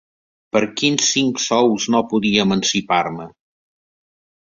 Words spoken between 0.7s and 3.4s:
quins cinc sous no podia emancipar-me!